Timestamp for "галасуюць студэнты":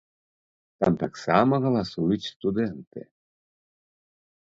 1.67-3.01